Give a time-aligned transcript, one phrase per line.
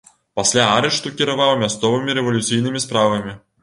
[0.39, 3.41] Пасля арышту кіраваў мясцовымі рэвалюцыйнымі справамі.